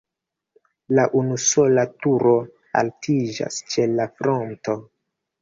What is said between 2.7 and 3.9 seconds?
altiĝas ĉe